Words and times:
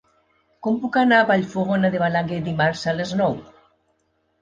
Com 0.67 0.79
puc 0.85 0.97
anar 1.01 1.19
a 1.19 1.27
Vallfogona 1.33 1.93
de 1.97 2.03
Balaguer 2.07 2.43
dimarts 2.51 2.89
a 2.95 2.99
les 3.01 3.17
nou? 3.25 3.41